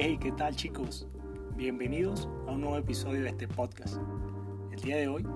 Hey, 0.00 0.16
¿qué 0.20 0.30
tal 0.30 0.54
chicos? 0.54 1.08
Bienvenidos 1.56 2.28
a 2.46 2.52
un 2.52 2.60
nuevo 2.60 2.76
episodio 2.76 3.22
de 3.22 3.30
este 3.30 3.48
podcast. 3.48 3.96
El 4.70 4.78
día 4.80 4.96
de 4.96 5.08
hoy 5.08 5.26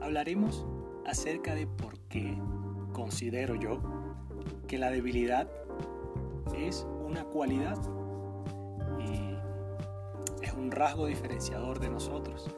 hablaremos 0.00 0.64
acerca 1.04 1.56
de 1.56 1.66
por 1.66 1.98
qué 2.08 2.38
considero 2.92 3.56
yo 3.56 3.82
que 4.68 4.78
la 4.78 4.92
debilidad 4.92 5.50
es 6.56 6.86
una 7.04 7.24
cualidad 7.24 7.76
y 9.00 10.44
es 10.44 10.52
un 10.52 10.70
rasgo 10.70 11.06
diferenciador 11.06 11.80
de 11.80 11.90
nosotros. 11.90 12.48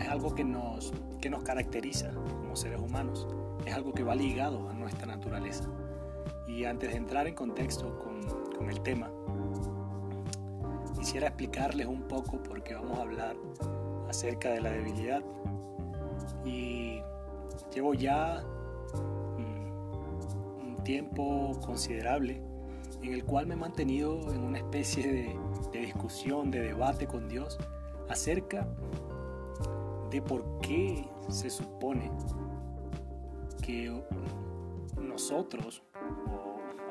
es 0.00 0.08
algo 0.08 0.34
que 0.34 0.42
nos, 0.42 0.92
que 1.20 1.30
nos 1.30 1.44
caracteriza 1.44 2.12
como 2.12 2.56
seres 2.56 2.80
humanos, 2.80 3.28
es 3.66 3.72
algo 3.72 3.92
que 3.92 4.02
va 4.02 4.16
ligado 4.16 4.68
a 4.68 4.72
nuestra 4.72 5.06
naturaleza. 5.06 5.70
Y 6.48 6.64
antes 6.64 6.90
de 6.90 6.96
entrar 6.96 7.28
en 7.28 7.36
contexto 7.36 7.96
con 7.98 8.13
con 8.56 8.70
el 8.70 8.80
tema, 8.80 9.10
quisiera 10.98 11.28
explicarles 11.28 11.86
un 11.86 12.02
poco 12.02 12.42
por 12.42 12.62
qué 12.62 12.74
vamos 12.74 12.98
a 12.98 13.02
hablar 13.02 13.36
acerca 14.08 14.50
de 14.50 14.60
la 14.60 14.70
debilidad. 14.70 15.22
Y 16.44 17.00
llevo 17.74 17.94
ya 17.94 18.42
mm, 19.36 20.68
un 20.68 20.84
tiempo 20.84 21.58
considerable 21.64 22.40
en 23.02 23.12
el 23.12 23.24
cual 23.24 23.46
me 23.46 23.54
he 23.54 23.56
mantenido 23.56 24.32
en 24.32 24.42
una 24.42 24.58
especie 24.58 25.06
de, 25.06 25.38
de 25.72 25.78
discusión, 25.80 26.50
de 26.50 26.60
debate 26.60 27.06
con 27.06 27.28
Dios 27.28 27.58
acerca 28.08 28.66
de 30.10 30.22
por 30.22 30.60
qué 30.60 31.08
se 31.28 31.50
supone 31.50 32.10
que 33.62 33.90
nosotros, 35.00 35.82
o 36.26 36.43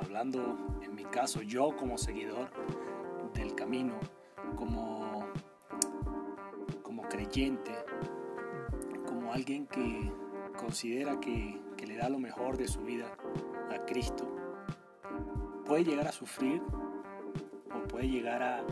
hablando 0.04 0.74
caso 1.14 1.44
yo 1.44 1.76
como 1.78 1.96
seguidor 1.98 2.50
del 3.36 3.54
camino, 3.54 4.00
como, 4.56 5.28
como 6.82 7.04
creyente, 7.04 7.72
como 9.06 9.32
alguien 9.32 9.68
que 9.68 10.12
considera 10.58 11.20
que, 11.20 11.62
le 11.86 11.98
da 11.98 12.10
lo 12.10 12.18
mejor 12.18 12.58
de 12.58 12.68
su 12.68 12.80
vida 12.82 13.06
a 13.70 13.86
Cristo, 13.86 14.26
puede 15.66 15.84
llegar 15.84 16.08
a 16.08 16.12
sufrir 16.12 16.62
o 17.76 17.88
puede 17.90 18.08
llegar 18.08 18.42
a, 18.42 18.64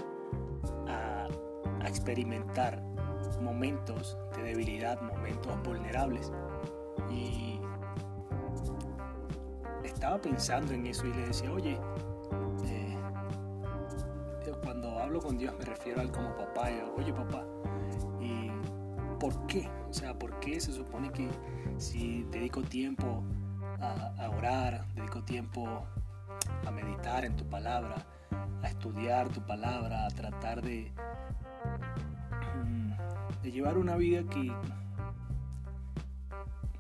a 0.88 1.88
experimentar 1.88 2.82
momentos 3.42 4.18
de 4.36 4.44
debilidad, 4.44 5.00
momentos 5.02 5.62
vulnerables. 5.64 6.32
Y 7.12 7.59
estaba 10.02 10.20
pensando 10.20 10.74
en 10.74 10.88
eso 10.88 11.06
y 11.06 11.14
le 11.14 11.28
decía, 11.28 11.52
oye, 11.52 11.78
con 15.22 15.38
Dios 15.38 15.54
me 15.60 15.64
refiero 15.66 16.02
al 16.02 16.12
como 16.12 16.36
papá. 16.36 16.70
Oye 16.98 17.14
papá, 17.14 17.46
¿y 18.20 18.50
por 19.20 19.46
qué? 19.46 19.70
O 19.88 19.94
sea, 19.94 20.18
¿por 20.18 20.40
qué 20.40 20.60
se 20.60 20.72
supone 20.72 21.12
que 21.12 21.30
si 21.78 22.24
dedico 22.32 22.64
tiempo 22.64 23.24
a, 23.80 24.30
orar, 24.36 24.86
dedico 24.96 25.24
tiempo 25.24 25.86
a 26.66 26.72
meditar 26.72 27.24
en 27.26 27.36
tu 27.36 27.46
palabra, 27.46 27.96
a 28.64 28.68
estudiar 28.68 29.30
tu 29.30 29.46
palabra, 29.46 30.06
a 30.06 30.10
tratar 30.10 30.62
de, 30.62 30.92
mm, 32.66 33.42
de 33.44 33.52
llevar 33.52 33.78
una 33.78 33.96
vida 33.98 34.24
que 34.24 34.52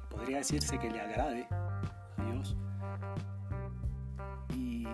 podría 0.09 0.37
decirse 0.37 0.79
que 0.79 0.89
le 0.89 1.01
agrade 1.01 1.47
Dios? 2.99 3.21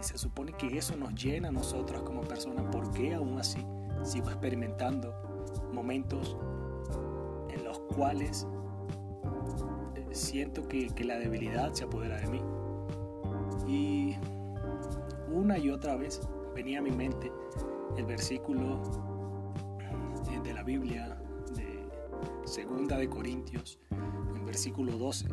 se 0.01 0.17
supone 0.17 0.53
que 0.53 0.77
eso 0.77 0.95
nos 0.95 1.13
llena 1.15 1.49
a 1.49 1.51
nosotros 1.51 2.03
como 2.03 2.21
personas. 2.21 2.65
¿Por 2.71 2.91
qué 2.91 3.15
aún 3.15 3.39
así 3.39 3.65
sigo 4.03 4.29
experimentando 4.29 5.13
momentos 5.73 6.37
en 7.49 7.63
los 7.63 7.79
cuales 7.79 8.47
eh, 9.95 10.07
siento 10.11 10.67
que, 10.67 10.87
que 10.89 11.03
la 11.03 11.17
debilidad 11.17 11.73
se 11.73 11.85
apodera 11.85 12.17
de 12.17 12.27
mí? 12.27 12.41
Y 13.67 14.15
una 15.31 15.57
y 15.57 15.69
otra 15.69 15.95
vez 15.95 16.21
venía 16.55 16.79
a 16.79 16.81
mi 16.81 16.91
mente 16.91 17.31
el 17.97 18.05
versículo 18.05 18.81
eh, 20.31 20.39
de 20.43 20.53
la 20.53 20.63
Biblia 20.63 21.19
de 21.55 21.87
Segunda 22.45 22.97
de 22.97 23.09
Corintios, 23.09 23.79
en 23.91 24.45
versículo 24.45 24.97
12. 24.97 25.27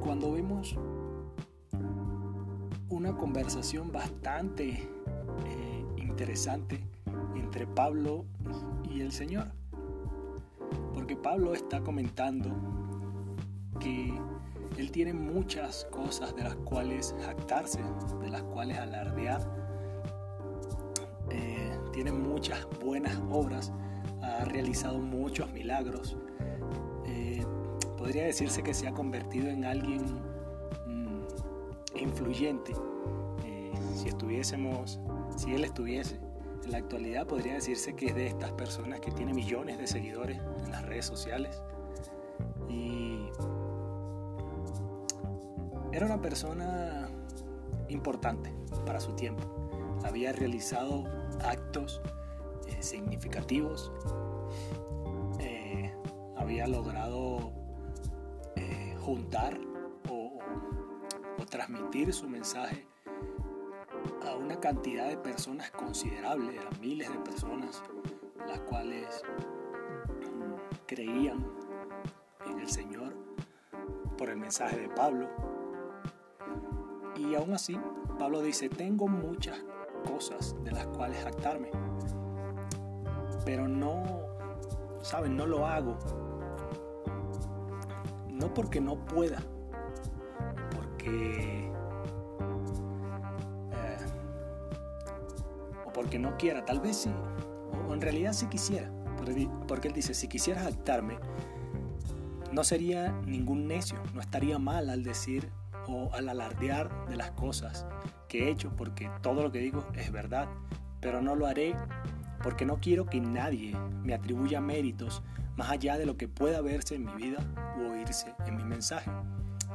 Cuando 0.00 0.32
vemos 0.32 0.76
una 2.88 3.16
conversación 3.16 3.92
bastante 3.92 4.70
eh, 4.70 5.86
interesante 5.96 6.80
entre 7.34 7.66
Pablo 7.66 8.24
y 8.90 9.00
el 9.00 9.12
Señor. 9.12 9.48
Porque 10.94 11.16
Pablo 11.16 11.54
está 11.54 11.80
comentando 11.80 12.50
que 13.78 14.12
él 14.78 14.90
tiene 14.90 15.12
muchas 15.12 15.86
cosas 15.90 16.34
de 16.34 16.44
las 16.44 16.56
cuales 16.56 17.14
jactarse, 17.24 17.80
de 18.20 18.30
las 18.30 18.42
cuales 18.42 18.78
alardear. 18.78 19.40
Eh, 21.30 21.78
tiene 21.92 22.12
muchas 22.12 22.66
buenas 22.84 23.20
obras, 23.30 23.72
ha 24.22 24.44
realizado 24.44 24.98
muchos 24.98 25.52
milagros. 25.52 26.16
Podría 28.06 28.26
decirse 28.26 28.62
que 28.62 28.72
se 28.72 28.86
ha 28.86 28.92
convertido 28.92 29.48
en 29.48 29.64
alguien 29.64 30.04
influyente. 31.96 32.72
Eh, 33.44 33.72
si 33.96 34.06
estuviésemos, 34.06 35.00
si 35.36 35.56
él 35.56 35.64
estuviese 35.64 36.20
en 36.64 36.70
la 36.70 36.78
actualidad, 36.78 37.26
podría 37.26 37.54
decirse 37.54 37.96
que 37.96 38.06
es 38.06 38.14
de 38.14 38.28
estas 38.28 38.52
personas 38.52 39.00
que 39.00 39.10
tiene 39.10 39.34
millones 39.34 39.78
de 39.78 39.88
seguidores 39.88 40.38
en 40.38 40.70
las 40.70 40.86
redes 40.86 41.04
sociales. 41.04 41.60
Y 42.68 43.26
era 45.90 46.06
una 46.06 46.22
persona 46.22 47.08
importante 47.88 48.54
para 48.84 49.00
su 49.00 49.14
tiempo. 49.14 49.42
Había 50.04 50.30
realizado 50.30 51.02
actos 51.44 52.00
eh, 52.68 52.76
significativos. 52.84 53.90
Eh, 55.40 55.92
había 56.36 56.68
logrado 56.68 57.35
juntar 59.06 59.56
transmitir 61.46 62.12
su 62.12 62.28
mensaje 62.28 62.86
a 64.28 64.34
una 64.34 64.58
cantidad 64.58 65.08
de 65.08 65.16
personas 65.16 65.70
considerable, 65.70 66.58
a 66.58 66.78
miles 66.80 67.10
de 67.10 67.18
personas, 67.20 67.82
las 68.46 68.60
cuales 68.60 69.22
mm, 70.34 70.84
creían 70.86 71.46
en 72.46 72.58
el 72.58 72.68
Señor 72.68 73.14
por 74.18 74.28
el 74.30 74.36
mensaje 74.36 74.76
de 74.76 74.88
Pablo. 74.88 75.28
Y 77.16 77.34
aún 77.36 77.54
así, 77.54 77.78
Pablo 78.18 78.42
dice, 78.42 78.68
tengo 78.68 79.06
muchas 79.06 79.64
cosas 80.04 80.56
de 80.64 80.72
las 80.72 80.86
cuales 80.88 81.22
jactarme, 81.22 81.70
pero 83.44 83.68
no, 83.68 84.02
¿saben? 85.00 85.36
No 85.36 85.46
lo 85.46 85.64
hago. 85.64 85.96
No 88.36 88.52
porque 88.54 88.80
no 88.80 89.04
pueda, 89.06 89.42
eh, 91.06 91.70
o 95.84 95.92
porque 95.92 96.18
no 96.18 96.36
quiera, 96.36 96.64
tal 96.64 96.80
vez 96.80 96.96
sí, 96.96 97.14
o 97.88 97.94
en 97.94 98.00
realidad 98.00 98.32
sí 98.32 98.46
quisiera, 98.46 98.90
porque 99.68 99.88
él 99.88 99.94
dice, 99.94 100.14
si 100.14 100.28
quisieras 100.28 100.64
jactarme, 100.64 101.18
no 102.52 102.64
sería 102.64 103.12
ningún 103.26 103.66
necio, 103.68 103.98
no 104.14 104.20
estaría 104.20 104.58
mal 104.58 104.90
al 104.90 105.02
decir 105.02 105.50
o 105.88 106.10
al 106.12 106.28
alardear 106.28 107.06
de 107.06 107.16
las 107.16 107.30
cosas 107.32 107.86
que 108.28 108.44
he 108.44 108.50
hecho, 108.50 108.72
porque 108.76 109.10
todo 109.22 109.42
lo 109.42 109.52
que 109.52 109.60
digo 109.60 109.86
es 109.94 110.10
verdad, 110.10 110.48
pero 111.00 111.22
no 111.22 111.36
lo 111.36 111.46
haré 111.46 111.76
porque 112.46 112.64
no 112.64 112.78
quiero 112.78 113.06
que 113.06 113.20
nadie 113.20 113.76
me 114.04 114.14
atribuya 114.14 114.60
méritos 114.60 115.20
más 115.56 115.68
allá 115.68 115.98
de 115.98 116.06
lo 116.06 116.16
que 116.16 116.28
pueda 116.28 116.60
verse 116.60 116.94
en 116.94 117.04
mi 117.04 117.12
vida 117.14 117.38
o 117.76 117.90
oírse 117.90 118.32
en 118.46 118.56
mi 118.56 118.62
mensaje 118.62 119.10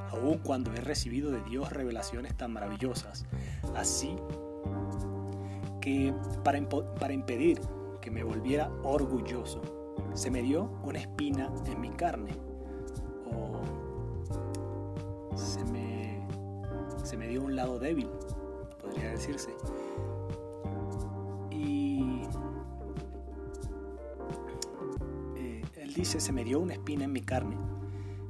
aun 0.09 0.38
cuando 0.38 0.71
he 0.71 0.77
recibido 0.77 1.31
de 1.31 1.44
Dios 1.44 1.69
revelaciones 1.73 2.33
tan 2.38 2.53
maravillosas. 2.53 3.25
Así 3.75 4.15
que 5.81 6.13
para, 6.45 6.62
para 6.69 7.12
impedir 7.12 7.59
que 8.00 8.09
me 8.09 8.23
volviera 8.23 8.71
orgulloso, 8.83 9.62
se 10.13 10.31
me 10.31 10.41
dio 10.41 10.71
una 10.85 11.00
espina 11.00 11.51
en 11.65 11.81
mi 11.81 11.89
carne. 11.89 12.31
O 13.33 13.62
se 15.35 15.62
me, 15.65 16.25
se 17.03 17.18
me 17.18 17.27
dio 17.27 17.44
un 17.44 17.57
lado 17.57 17.79
débil, 17.79 18.07
podría 18.79 19.09
decirse. 19.09 19.50
Dice, 25.96 26.22
se 26.22 26.32
me 26.32 26.46
dio 26.46 26.60
una 26.60 26.74
espina 26.74 27.04
en 27.04 27.12
mi 27.12 27.22
carne, 27.22 27.58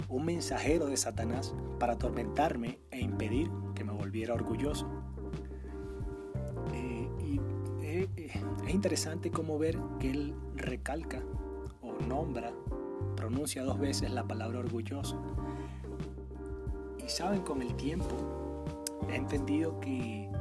un 0.10 0.26
mensajero 0.26 0.88
de 0.88 0.98
Satanás 0.98 1.54
para 1.80 1.94
atormentarme 1.94 2.80
e 2.90 3.00
impedir 3.00 3.52
que 3.76 3.84
me 3.84 3.94
volviera 3.94 4.34
orgulloso. 4.34 4.88
Eh, 6.74 7.10
y 7.20 7.40
eh, 7.84 8.10
eh, 8.18 8.32
es 8.68 8.74
interesante 8.74 9.30
cómo 9.30 9.60
ver 9.60 9.78
que 10.00 10.10
Él 10.10 10.34
recalca 10.56 11.22
o 11.84 12.04
nombra, 12.04 12.52
pronuncia 13.16 13.64
dos 13.64 13.80
veces 13.80 14.10
la 14.10 14.28
palabra 14.28 14.58
orgulloso. 14.58 15.22
Y 17.06 17.10
saben, 17.10 17.42
con 17.42 17.62
el 17.62 17.76
tiempo 17.76 18.66
he 19.08 19.16
entendido 19.16 19.80
que, 19.80 20.32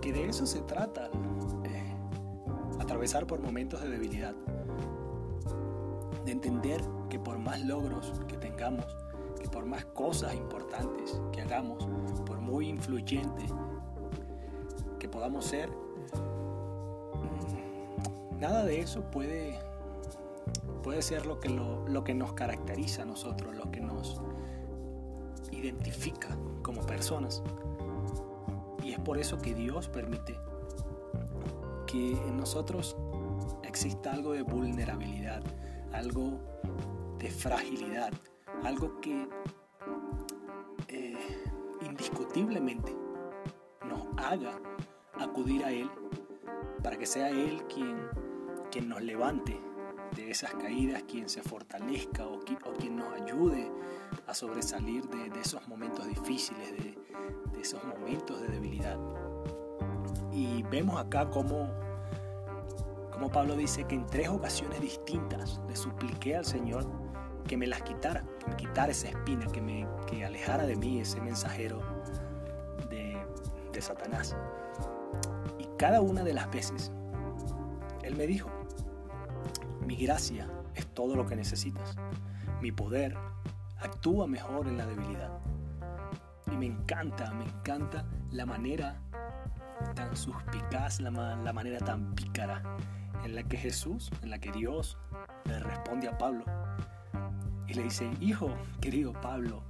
que 0.00 0.12
de 0.14 0.28
eso 0.28 0.46
se 0.46 0.60
trata 0.62 1.10
atravesar 3.00 3.26
por 3.26 3.40
momentos 3.40 3.80
de 3.80 3.88
debilidad, 3.88 4.34
de 6.26 6.32
entender 6.32 6.82
que 7.08 7.18
por 7.18 7.38
más 7.38 7.58
logros 7.62 8.12
que 8.28 8.36
tengamos, 8.36 8.84
que 9.40 9.48
por 9.48 9.64
más 9.64 9.86
cosas 9.86 10.34
importantes 10.34 11.18
que 11.32 11.40
hagamos, 11.40 11.88
por 12.26 12.40
muy 12.40 12.68
influyente 12.68 13.46
que 14.98 15.08
podamos 15.08 15.46
ser, 15.46 15.70
mm, 17.14 18.38
nada 18.38 18.66
de 18.66 18.80
eso 18.80 19.00
puede, 19.10 19.58
puede 20.82 21.00
ser 21.00 21.24
lo 21.24 21.40
que, 21.40 21.48
lo, 21.48 21.88
lo 21.88 22.04
que 22.04 22.12
nos 22.12 22.34
caracteriza 22.34 23.04
a 23.04 23.06
nosotros, 23.06 23.56
lo 23.56 23.70
que 23.70 23.80
nos 23.80 24.20
identifica 25.52 26.36
como 26.62 26.82
personas. 26.82 27.42
Y 28.84 28.92
es 28.92 28.98
por 29.00 29.16
eso 29.16 29.38
que 29.38 29.54
Dios 29.54 29.88
permite 29.88 30.36
que 31.90 32.12
en 32.12 32.36
nosotros 32.36 32.96
exista 33.64 34.12
algo 34.12 34.32
de 34.32 34.42
vulnerabilidad, 34.42 35.42
algo 35.92 36.38
de 37.18 37.30
fragilidad, 37.30 38.12
algo 38.62 39.00
que 39.00 39.28
eh, 40.88 41.16
indiscutiblemente 41.82 42.94
nos 43.88 44.06
haga 44.18 44.60
acudir 45.18 45.64
a 45.64 45.72
Él 45.72 45.90
para 46.82 46.96
que 46.96 47.06
sea 47.06 47.28
Él 47.30 47.64
quien, 47.72 47.96
quien 48.70 48.88
nos 48.88 49.02
levante 49.02 49.60
de 50.14 50.30
esas 50.30 50.54
caídas, 50.54 51.02
quien 51.04 51.28
se 51.28 51.42
fortalezca 51.42 52.26
o, 52.26 52.40
quien 52.40 52.96
nos 52.96 53.12
ayude 53.20 53.70
a 54.26 54.34
sobresalir 54.34 55.08
de, 55.08 55.40
esos 55.40 55.66
momentos 55.68 56.06
difíciles, 56.06 56.72
de, 56.72 56.98
de, 57.52 57.60
esos 57.60 57.82
momentos 57.84 58.40
de 58.40 58.48
debilidad. 58.48 58.98
Y 60.32 60.62
vemos 60.64 61.00
acá 61.00 61.28
cómo, 61.30 61.68
como 63.12 63.30
Pablo 63.30 63.56
dice 63.56 63.84
que 63.84 63.94
en 63.94 64.06
tres 64.06 64.28
ocasiones 64.28 64.80
distintas 64.80 65.60
le 65.68 65.76
supliqué 65.76 66.36
al 66.36 66.44
Señor 66.44 66.86
que 67.46 67.56
me 67.56 67.66
las 67.66 67.82
quitara, 67.82 68.24
que 68.38 68.46
me 68.50 68.56
quitara 68.56 68.92
esa 68.92 69.08
espina, 69.08 69.46
que 69.46 69.60
me 69.60 69.86
que 70.06 70.24
alejara 70.24 70.66
de 70.66 70.76
mí 70.76 71.00
ese 71.00 71.20
mensajero 71.20 71.80
de, 72.88 73.16
de 73.72 73.82
Satanás. 73.82 74.36
Y 75.58 75.66
cada 75.76 76.00
una 76.00 76.22
de 76.22 76.32
las 76.32 76.50
veces, 76.50 76.92
Él 78.02 78.14
me 78.14 78.26
dijo, 78.26 78.48
mi 79.84 79.96
gracia 79.96 80.48
es 80.74 80.86
todo 80.86 81.16
lo 81.16 81.26
que 81.26 81.34
necesitas. 81.34 81.96
Mi 82.60 82.70
poder 82.70 83.16
actúa 83.80 84.26
mejor 84.26 84.68
en 84.68 84.76
la 84.76 84.86
debilidad. 84.86 85.38
Y 86.52 86.56
me 86.56 86.66
encanta, 86.66 87.32
me 87.32 87.44
encanta 87.44 88.04
la 88.30 88.46
manera 88.46 89.00
tan 89.94 90.16
suspicaz, 90.16 91.00
la, 91.00 91.10
la 91.10 91.52
manera 91.52 91.78
tan 91.78 92.14
pícara 92.14 92.62
en 93.24 93.34
la 93.34 93.42
que 93.42 93.56
Jesús, 93.56 94.10
en 94.22 94.30
la 94.30 94.38
que 94.38 94.52
Dios 94.52 94.98
le 95.44 95.58
responde 95.60 96.08
a 96.08 96.16
Pablo 96.16 96.44
y 97.66 97.74
le 97.74 97.84
dice, 97.84 98.10
hijo, 98.20 98.50
querido 98.80 99.12
Pablo, 99.12 99.62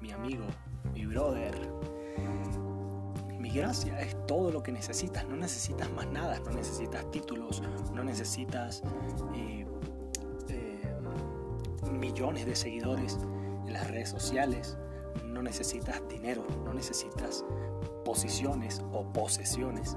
mi 0.00 0.10
amigo, 0.10 0.44
mi 0.92 1.06
brother, 1.06 1.54
mi 3.38 3.50
gracia 3.50 3.98
es 4.00 4.14
todo 4.26 4.50
lo 4.50 4.62
que 4.62 4.72
necesitas, 4.72 5.26
no 5.26 5.36
necesitas 5.36 5.90
más 5.92 6.06
nada, 6.08 6.38
no 6.40 6.50
necesitas 6.50 7.10
títulos, 7.10 7.62
no 7.94 8.04
necesitas 8.04 8.82
eh, 9.34 9.66
eh, 10.48 10.94
millones 11.90 12.44
de 12.44 12.54
seguidores 12.54 13.18
en 13.66 13.72
las 13.72 13.88
redes 13.88 14.10
sociales, 14.10 14.76
no 15.24 15.42
necesitas 15.42 16.06
dinero, 16.08 16.46
no 16.64 16.74
necesitas 16.74 17.44
posiciones 18.10 18.82
o 18.92 19.04
posesiones 19.12 19.96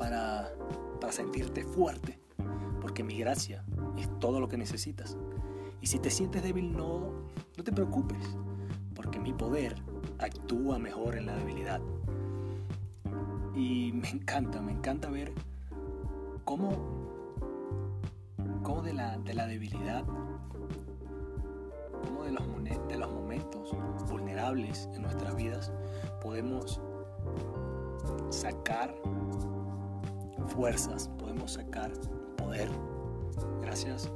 para, 0.00 0.50
para 1.00 1.12
sentirte 1.12 1.62
fuerte, 1.62 2.18
porque 2.80 3.04
mi 3.04 3.16
gracia 3.18 3.64
es 3.96 4.10
todo 4.18 4.40
lo 4.40 4.48
que 4.48 4.56
necesitas. 4.56 5.16
Y 5.80 5.86
si 5.86 6.00
te 6.00 6.10
sientes 6.10 6.42
débil, 6.42 6.76
no, 6.76 7.12
no 7.56 7.62
te 7.62 7.70
preocupes, 7.70 8.36
porque 8.96 9.20
mi 9.20 9.32
poder 9.32 9.76
actúa 10.18 10.80
mejor 10.80 11.14
en 11.14 11.26
la 11.26 11.36
debilidad. 11.36 11.80
Y 13.54 13.92
me 13.92 14.08
encanta, 14.10 14.60
me 14.60 14.72
encanta 14.72 15.08
ver 15.08 15.32
cómo, 16.44 16.72
cómo 18.64 18.82
de, 18.82 18.94
la, 18.94 19.18
de 19.18 19.34
la 19.34 19.46
debilidad, 19.46 20.02
cómo 22.02 22.24
de 22.24 22.32
los, 22.32 22.44
de 22.88 22.98
los 22.98 23.12
momentos 23.12 23.70
vulnerables 24.08 24.88
en 24.94 25.02
nuestras 25.02 25.36
vidas 25.36 25.72
podemos 26.20 26.80
sacar 28.30 28.94
fuerzas, 30.46 31.08
podemos 31.18 31.52
sacar 31.52 31.92
poder. 32.36 32.70
Gracias 33.62 34.10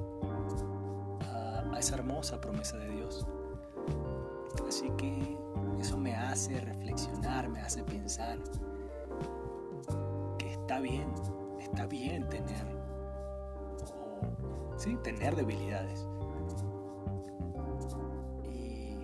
esa 1.82 1.96
hermosa 1.96 2.40
promesa 2.40 2.76
de 2.76 2.90
Dios. 2.90 3.26
Así 4.68 4.88
que 4.96 5.36
eso 5.80 5.98
me 5.98 6.14
hace 6.14 6.60
reflexionar, 6.60 7.48
me 7.48 7.60
hace 7.60 7.82
pensar 7.82 8.38
que 10.38 10.52
está 10.52 10.78
bien, 10.78 11.12
está 11.58 11.86
bien 11.86 12.28
tener, 12.28 12.64
sí, 14.76 14.96
tener 15.02 15.34
debilidades. 15.34 16.06
Y 18.52 18.96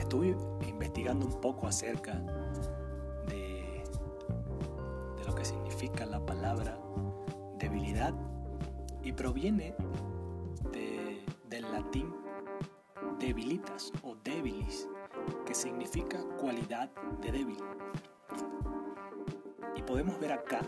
estuve 0.00 0.36
investigando 0.66 1.26
un 1.26 1.40
poco 1.40 1.68
acerca 1.68 2.14
la 6.06 6.24
palabra 6.24 6.78
debilidad 7.58 8.14
y 9.02 9.12
proviene 9.12 9.74
latín 11.72 12.14
debilitas 13.18 13.92
o 14.02 14.14
débilis, 14.22 14.88
que 15.46 15.54
significa 15.54 16.22
cualidad 16.38 16.90
de 17.20 17.32
débil. 17.32 17.58
Y 19.74 19.82
podemos 19.82 20.18
ver 20.20 20.32
acá 20.32 20.60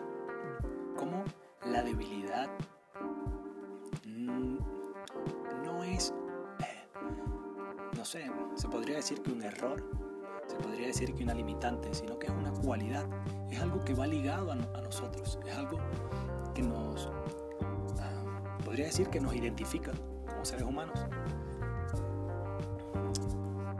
cómo 0.96 1.24
la 1.64 1.82
debilidad 1.82 2.48
no 5.64 5.84
es, 5.84 6.12
eh, 6.60 6.88
no 7.96 8.04
sé, 8.04 8.30
se 8.54 8.68
podría 8.68 8.96
decir 8.96 9.20
que 9.22 9.30
un 9.30 9.42
error, 9.42 9.84
podría 10.56 10.88
decir 10.88 11.14
que 11.14 11.24
una 11.24 11.34
limitante, 11.34 11.92
sino 11.94 12.18
que 12.18 12.26
es 12.26 12.32
una 12.32 12.52
cualidad, 12.52 13.04
es 13.50 13.60
algo 13.60 13.84
que 13.84 13.94
va 13.94 14.06
ligado 14.06 14.52
a, 14.52 14.54
nosotros, 14.54 15.38
es 15.46 15.56
algo 15.56 15.78
que 16.54 16.62
nos, 16.62 17.08
ah, 18.00 18.58
podría 18.64 18.86
decir 18.86 19.08
que 19.08 19.20
nos 19.20 19.34
identifica 19.34 19.92
seres 20.44 20.64
humanos. 20.64 20.98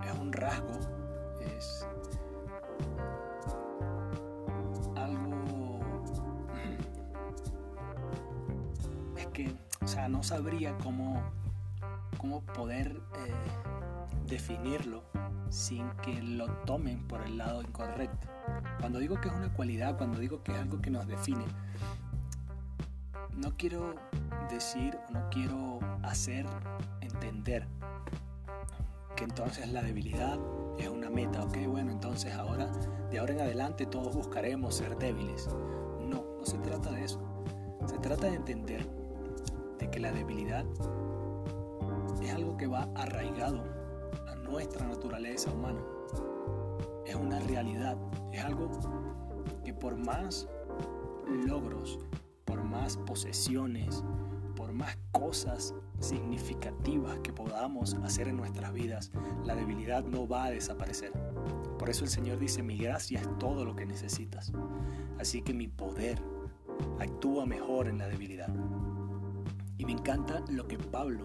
Es 0.05 0.19
un 0.19 0.33
rasgo, 0.33 0.73
es 1.41 1.87
algo... 4.97 5.81
Es 9.17 9.27
que, 9.29 9.55
o 9.83 9.87
sea, 9.87 10.09
no 10.09 10.23
sabría 10.23 10.77
cómo, 10.79 11.23
cómo 12.19 12.41
poder 12.41 13.01
eh, 13.17 13.33
definirlo 14.27 15.03
sin 15.49 15.91
que 16.03 16.23
lo 16.23 16.47
tomen 16.65 17.07
por 17.07 17.23
el 17.23 17.39
lado 17.39 17.63
incorrecto. 17.63 18.29
Cuando 18.81 18.99
digo 18.99 19.21
que 19.21 19.29
es 19.29 19.35
una 19.35 19.53
cualidad, 19.53 19.97
cuando 19.97 20.19
digo 20.19 20.43
que 20.43 20.53
es 20.53 20.59
algo 20.59 20.81
que 20.81 20.91
nos 20.91 21.07
define, 21.07 21.45
no 23.37 23.57
quiero 23.57 23.95
decir 24.51 24.97
no 25.13 25.29
quiero 25.31 25.81
hacer 26.03 26.47
entender 27.01 27.67
que 29.17 29.25
entonces 29.25 29.71
la 29.73 29.83
debilidad 29.83 30.39
es 30.79 30.89
una 30.89 31.09
meta, 31.09 31.43
ok, 31.45 31.57
bueno, 31.69 31.93
entonces 31.93 32.35
ahora, 32.35 32.71
de 33.11 33.19
ahora 33.19 33.35
en 33.35 33.41
adelante 33.41 33.87
todos 33.87 34.15
buscaremos 34.15 34.75
ser 34.75 34.97
débiles. 34.99 35.49
No, 36.01 36.25
no 36.39 36.45
se 36.45 36.59
trata 36.59 36.91
de 36.91 37.05
eso. 37.05 37.21
Se 37.87 37.99
trata 37.99 38.27
de 38.27 38.35
entender 38.35 38.87
de 39.79 39.91
que 39.91 40.01
la 40.01 40.11
debilidad 40.11 40.65
es 42.23 42.33
algo 42.33 42.57
que 42.57 42.67
va 42.67 42.89
arraigado 42.95 43.84
nuestra 44.45 44.87
naturaleza 44.87 45.51
humana. 45.51 45.81
Es 47.07 47.15
una 47.15 47.41
realidad, 47.41 47.97
es 48.33 48.45
algo 48.45 48.71
que 49.65 49.75
por 49.75 49.97
más 49.97 50.49
logros, 51.47 51.99
por 52.45 52.63
más 52.63 52.97
posesiones, 52.99 54.05
por 54.57 54.73
más 54.73 54.97
cosas 55.13 55.75
significativas 55.99 57.19
que 57.21 57.33
podamos 57.33 57.95
hacer 58.05 58.29
en 58.29 58.37
nuestras 58.37 58.73
vidas, 58.73 59.11
la 59.45 59.55
debilidad 59.55 60.05
no 60.05 60.29
va 60.29 60.45
a 60.45 60.51
desaparecer. 60.51 61.13
Por 61.79 61.91
eso 61.91 62.05
el 62.05 62.11
Señor 62.11 62.39
dice, 62.39 62.63
mi 62.63 62.79
gracia 62.79 63.21
es 63.21 63.39
todo 63.39 63.65
lo 63.65 63.75
que 63.75 63.87
necesitas. 63.87 64.53
Así 65.19 65.43
que 65.43 65.55
mi 65.55 65.69
poder 65.69 66.23
actúa 67.01 67.47
mejor 67.47 67.89
en 67.89 67.99
la 67.99 68.09
debilidad. 68.09 68.49
Y 69.77 69.85
me 69.85 69.93
encanta 69.93 70.43
lo 70.49 70.67
que 70.69 70.79
Pablo 70.79 71.25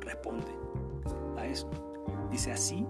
responde 0.00 0.52
a 1.36 1.46
eso. 1.46 1.89
Dice 2.30 2.52
así, 2.52 2.86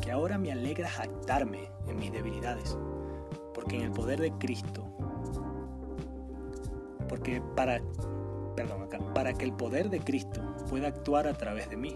que 0.00 0.10
ahora 0.12 0.38
me 0.38 0.52
alegra 0.52 0.88
jactarme 0.88 1.70
en 1.86 1.98
mis 1.98 2.12
debilidades, 2.12 2.76
porque 3.54 3.76
en 3.76 3.82
el 3.82 3.92
poder 3.92 4.20
de 4.20 4.32
Cristo, 4.32 4.84
porque 7.08 7.40
para, 7.54 7.80
perdón, 8.54 8.88
para 9.14 9.32
que 9.32 9.44
el 9.44 9.52
poder 9.52 9.90
de 9.90 10.00
Cristo 10.00 10.40
pueda 10.68 10.88
actuar 10.88 11.26
a 11.26 11.34
través 11.34 11.68
de 11.70 11.76
mí. 11.76 11.94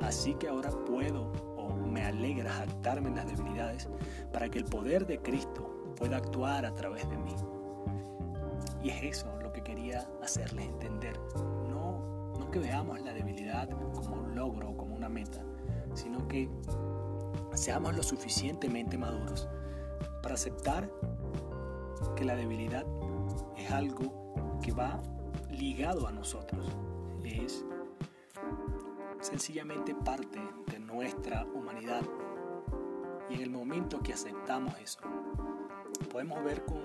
Así 0.00 0.34
que 0.34 0.48
ahora 0.48 0.70
puedo 0.70 1.32
o 1.56 1.74
me 1.74 2.04
alegra 2.04 2.50
jactarme 2.50 3.08
en 3.08 3.16
las 3.16 3.26
debilidades 3.26 3.88
para 4.32 4.48
que 4.48 4.58
el 4.58 4.64
poder 4.64 5.06
de 5.06 5.18
Cristo 5.18 5.94
pueda 5.96 6.16
actuar 6.16 6.66
a 6.66 6.74
través 6.74 7.08
de 7.08 7.16
mí. 7.18 7.34
Y 8.82 8.90
es 8.90 9.02
eso 9.02 9.28
lo 9.40 9.52
que 9.52 9.62
quería 9.62 10.08
hacerles 10.22 10.66
entender. 10.66 11.18
No, 11.68 12.34
no 12.36 12.50
que 12.50 12.58
veamos 12.58 13.00
la 13.00 13.12
debilidad 13.12 13.68
como 13.94 14.16
un 14.16 14.34
logro 14.34 14.70
o 14.70 14.76
como 14.76 14.96
una 14.96 15.08
meta, 15.08 15.40
sino 15.94 16.26
que 16.28 16.48
seamos 17.54 17.94
lo 17.94 18.02
suficientemente 18.02 18.96
maduros 18.96 19.48
para 20.22 20.34
aceptar 20.34 20.90
que 22.16 22.24
la 22.24 22.36
debilidad 22.36 22.84
es 23.56 23.70
algo 23.70 24.58
que 24.62 24.72
va 24.72 25.02
ligado 25.50 26.06
a 26.06 26.12
nosotros. 26.12 26.76
Es 27.24 27.64
sencillamente 29.20 29.94
parte 29.94 30.40
de 30.66 30.78
nuestra 30.78 31.44
humanidad. 31.54 32.02
Y 33.30 33.34
en 33.34 33.42
el 33.42 33.50
momento 33.50 34.00
que 34.02 34.12
aceptamos 34.12 34.78
eso, 34.78 35.00
podemos 36.10 36.42
ver 36.44 36.64
con 36.64 36.80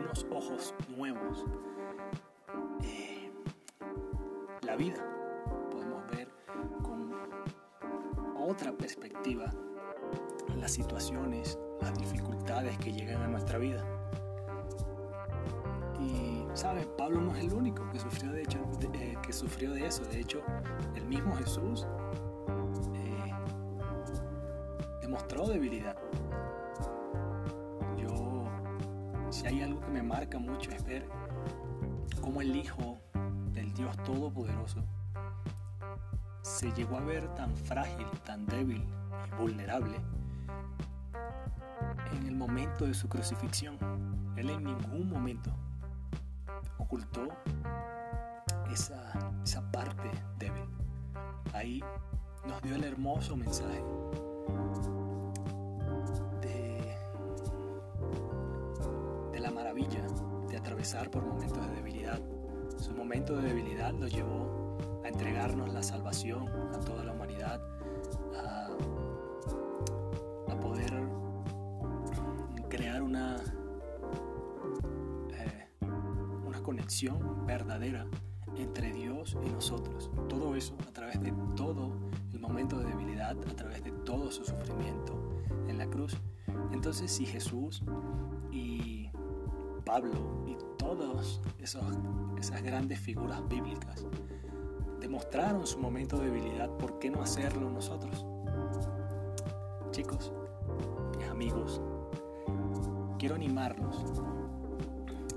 unos 0.00 0.26
ojos 0.30 0.74
nuevos 0.96 1.44
eh, 2.82 3.30
la 4.62 4.76
vida. 4.76 5.13
Otra 8.54 8.72
perspectiva 8.72 9.52
las 10.60 10.70
situaciones, 10.70 11.58
las 11.80 11.98
dificultades 11.98 12.78
que 12.78 12.92
llegan 12.92 13.20
a 13.22 13.26
nuestra 13.26 13.58
vida. 13.58 13.84
Y, 15.98 16.44
¿saben? 16.54 16.88
Pablo 16.96 17.20
no 17.20 17.34
es 17.34 17.42
el 17.42 17.52
único 17.52 17.88
que 17.90 17.98
sufrió 17.98 18.30
de, 18.30 18.42
hecho, 18.42 18.58
eh, 18.92 19.16
que 19.26 19.32
sufrió 19.32 19.72
de 19.72 19.86
eso. 19.86 20.04
De 20.04 20.20
hecho, 20.20 20.40
el 20.94 21.04
mismo 21.06 21.34
Jesús 21.34 21.84
eh, 22.94 23.32
demostró 25.00 25.48
debilidad. 25.48 25.96
Yo, 27.96 28.44
si 29.30 29.48
hay 29.48 29.62
algo 29.62 29.80
que 29.80 29.90
me 29.90 30.02
marca 30.02 30.38
mucho 30.38 30.70
es 30.70 30.84
ver 30.84 31.08
cómo 32.20 32.40
el 32.40 32.54
Hijo 32.54 33.00
del 33.52 33.74
Dios 33.74 33.96
Todopoderoso 34.04 34.84
se 36.64 36.72
llegó 36.72 36.96
a 36.96 37.00
ver 37.00 37.28
tan 37.34 37.54
frágil, 37.54 38.06
tan 38.24 38.46
débil 38.46 38.82
y 39.28 39.42
vulnerable 39.42 40.00
en 42.10 42.26
el 42.26 42.34
momento 42.34 42.86
de 42.86 42.94
su 42.94 43.06
crucifixión. 43.06 43.76
Él 44.34 44.48
en 44.48 44.64
ningún 44.64 45.10
momento 45.10 45.50
ocultó 46.78 47.28
esa, 48.72 49.12
esa 49.44 49.60
parte 49.72 50.10
débil. 50.38 50.64
Ahí 51.52 51.84
nos 52.48 52.62
dio 52.62 52.76
el 52.76 52.84
hermoso 52.84 53.36
mensaje 53.36 53.84
de, 56.40 56.96
de 59.32 59.40
la 59.40 59.50
maravilla 59.50 60.06
de 60.48 60.56
atravesar 60.56 61.10
por 61.10 61.26
momentos 61.26 61.60
de 61.68 61.74
debilidad. 61.74 62.20
Su 62.78 62.92
momento 62.92 63.36
de 63.36 63.48
debilidad 63.48 63.92
lo 63.92 64.08
llevó 64.08 64.63
entregarnos 65.14 65.72
la 65.72 65.82
salvación 65.82 66.48
a 66.74 66.80
toda 66.80 67.04
la 67.04 67.12
humanidad, 67.12 67.60
a, 68.36 68.68
poder 70.60 70.92
crear 72.68 73.00
una, 73.02 73.36
eh, 75.30 75.68
una 76.46 76.60
conexión 76.62 77.46
verdadera 77.46 78.06
entre 78.56 78.92
Dios 78.92 79.36
y 79.44 79.50
nosotros. 79.50 80.10
Todo 80.28 80.56
eso 80.56 80.74
a 80.88 80.92
través 80.92 81.20
de 81.22 81.32
todo 81.54 81.92
el 82.32 82.40
momento 82.40 82.78
de 82.78 82.86
debilidad, 82.86 83.36
a 83.38 83.56
través 83.56 83.84
de 83.84 83.92
todo 83.92 84.32
su 84.32 84.44
sufrimiento 84.44 85.14
en 85.68 85.78
la 85.78 85.86
cruz. 85.86 86.16
Entonces 86.72 87.12
si 87.12 87.24
Jesús 87.24 87.84
y 88.50 89.10
Pablo 89.84 90.44
y 90.46 90.56
todas 90.76 91.40
esas 91.60 92.62
grandes 92.62 92.98
figuras 92.98 93.46
bíblicas 93.48 94.06
demostraron 95.04 95.66
su 95.66 95.78
momento 95.78 96.16
de 96.16 96.30
debilidad, 96.30 96.70
¿por 96.78 96.98
qué 96.98 97.10
no 97.10 97.20
hacerlo 97.20 97.68
nosotros? 97.68 98.24
Chicos, 99.90 100.32
amigos, 101.30 101.82
quiero 103.18 103.34
animarlos 103.34 104.02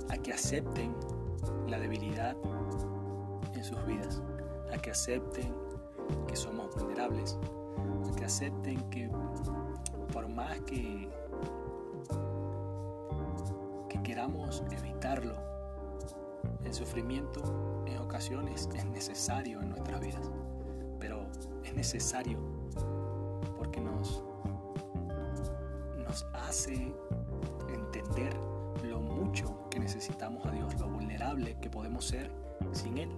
a 0.10 0.18
que 0.20 0.32
acepten 0.32 0.96
la 1.68 1.78
debilidad 1.80 2.38
en 3.56 3.64
sus 3.66 3.86
vidas, 3.86 4.22
a 4.74 4.78
que 4.78 4.92
acepten 4.92 5.54
que 6.28 6.38
somos 6.38 6.74
vulnerables, 6.76 7.38
a 8.10 8.16
que 8.16 8.24
acepten 8.24 8.90
que 8.90 9.12
por 10.14 10.30
más 10.30 10.62
que, 10.62 11.10
que 13.90 14.02
queramos 14.02 14.64
evitarlo, 14.72 15.57
el 16.68 16.74
sufrimiento 16.74 17.84
en 17.88 17.98
ocasiones 18.00 18.70
es 18.76 18.86
necesario 18.86 19.62
en 19.62 19.70
nuestras 19.70 20.02
vidas, 20.02 20.30
pero 21.00 21.26
es 21.64 21.74
necesario 21.74 22.38
porque 23.56 23.80
nos, 23.80 24.22
nos 25.98 26.24
hace 26.34 26.94
entender 27.70 28.36
lo 28.84 29.00
mucho 29.00 29.70
que 29.70 29.80
necesitamos 29.80 30.46
a 30.46 30.52
Dios, 30.52 30.78
lo 30.78 30.90
vulnerable 30.90 31.58
que 31.62 31.70
podemos 31.70 32.06
ser 32.06 32.30
sin 32.74 32.98
Él. 32.98 33.10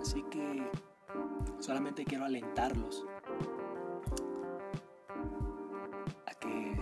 Así 0.00 0.22
que 0.30 0.70
solamente 1.58 2.04
quiero 2.04 2.26
alentarlos 2.26 3.04
a 6.26 6.34
que 6.34 6.80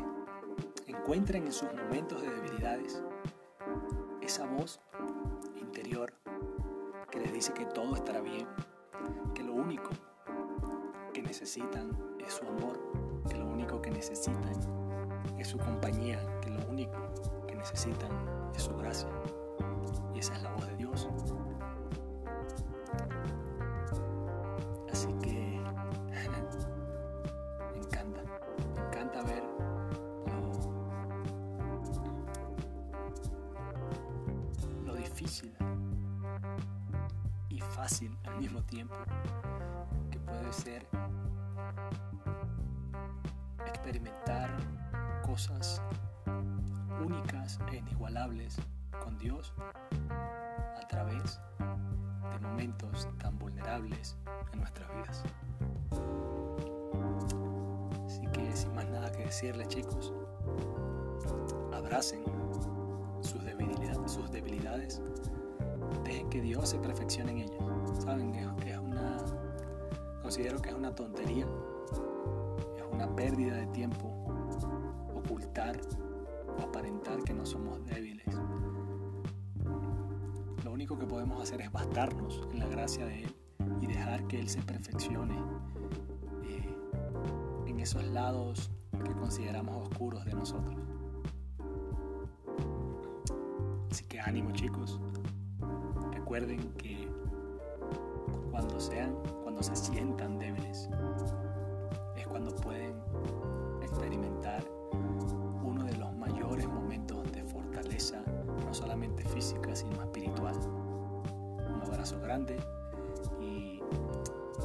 encuentren 0.86 1.46
en 1.46 1.52
sus 1.52 1.72
momentos 1.72 2.20
de 2.20 2.28
debilidades 2.28 3.02
esa 4.20 4.44
voz 4.44 4.80
que 7.56 7.64
todo 7.64 7.94
estará 7.94 8.20
bien, 8.20 8.46
que 9.34 9.42
lo 9.42 9.54
único 9.54 9.88
que 11.14 11.22
necesitan 11.22 11.90
es 12.24 12.34
su 12.34 12.46
amor, 12.46 12.78
que 13.30 13.38
lo 13.38 13.46
único 13.46 13.80
que 13.80 13.90
necesitan 13.90 14.50
es 15.38 15.48
su 15.48 15.56
compañía, 15.56 16.20
que 16.42 16.50
lo 16.50 16.60
único 16.68 16.98
que 17.46 17.54
necesitan 17.56 18.10
es 18.54 18.62
su 18.62 18.76
gracia. 18.76 19.08
Y 20.14 20.18
esa 20.18 20.34
es 20.34 20.42
la 20.42 20.52
voz 20.52 20.66
de 20.66 20.76
Dios. 20.76 21.08
Cosas 45.36 45.82
únicas 47.04 47.60
e 47.70 47.76
inigualables 47.76 48.56
con 49.04 49.18
Dios 49.18 49.52
a 50.10 50.88
través 50.88 51.38
de 52.30 52.38
momentos 52.40 53.06
tan 53.18 53.38
vulnerables 53.38 54.16
en 54.54 54.60
nuestras 54.60 54.88
vidas. 54.94 55.24
Así 58.06 58.26
que 58.32 58.56
sin 58.56 58.74
más 58.74 58.88
nada 58.88 59.12
que 59.12 59.26
decirles 59.26 59.68
chicos, 59.68 60.14
abracen 61.74 62.24
sus 63.20 63.44
debilidades, 63.44 64.10
sus 64.10 64.30
debilidades, 64.30 65.02
dejen 66.02 66.30
que 66.30 66.40
Dios 66.40 66.70
se 66.70 66.78
perfeccione 66.78 67.32
en 67.32 67.38
ellas. 67.40 68.02
Saben 68.02 68.32
que 68.32 68.70
es 68.70 68.78
una, 68.78 69.18
considero 70.22 70.62
que 70.62 70.70
es 70.70 70.74
una 70.74 70.94
tontería, 70.94 71.46
es 72.78 72.84
una 72.90 73.14
pérdida 73.14 73.56
de 73.56 73.66
tiempo 73.66 74.16
único 80.86 81.00
que 81.00 81.06
podemos 81.06 81.42
hacer 81.42 81.60
es 81.62 81.72
bastarnos 81.72 82.46
en 82.52 82.60
la 82.60 82.68
gracia 82.68 83.04
de 83.06 83.24
Él 83.24 83.34
y 83.80 83.88
dejar 83.88 84.24
que 84.28 84.38
Él 84.38 84.48
se 84.48 84.62
perfeccione 84.62 85.34
eh, 86.44 86.76
en 87.66 87.80
esos 87.80 88.04
lados 88.04 88.70
que 89.04 89.12
consideramos 89.14 89.88
oscuros 89.88 90.24
de 90.24 90.34
nosotros. 90.34 90.76
Así 93.90 94.04
que 94.04 94.20
ánimo 94.20 94.52
chicos, 94.52 95.00
recuerden 96.12 96.72
que 96.74 97.08
cuando 98.52 98.78
sean, 98.78 99.12
cuando 99.42 99.64
se 99.64 99.74
sientan 99.74 100.38
débiles, 100.38 100.88
es 102.16 102.28
cuando 102.28 102.54
pueden 102.54 102.94
experimentar 103.82 104.64
uno 105.64 105.82
de 105.82 105.96
los 105.96 106.14
mayores 106.14 106.68
momentos 106.68 107.32
de 107.32 107.42
fortaleza, 107.42 108.22
no 108.64 108.72
solamente 108.72 109.24
física, 109.24 109.74
sino 109.74 109.95
y 113.40 113.80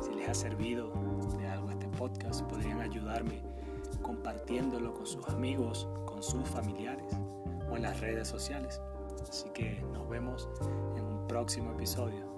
si 0.04 0.14
les 0.16 0.28
ha 0.28 0.34
servido 0.34 0.92
de 1.38 1.48
algo 1.48 1.70
este 1.70 1.88
podcast, 1.88 2.42
podrían 2.44 2.82
ayudarme 2.82 3.42
compartiéndolo 4.02 4.94
con 4.94 5.06
sus 5.06 5.26
amigos, 5.30 5.88
con 6.06 6.22
sus 6.22 6.48
familiares 6.50 7.14
o 7.72 7.78
en 7.78 7.84
las 7.84 8.00
redes 8.02 8.28
sociales. 8.28 8.82
Así 9.30 9.50
que 9.52 9.82
nos 9.94 10.10
vemos 10.10 10.50
en 10.98 11.06
un 11.06 11.28
próximo 11.28 11.72
episodio. 11.72 12.31